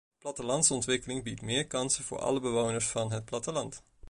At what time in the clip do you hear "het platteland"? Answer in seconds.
3.11-3.83